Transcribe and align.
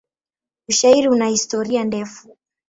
Ushairi 0.69 1.07
una 1.09 1.27
historia 1.29 1.83
ndefu. 1.83 2.37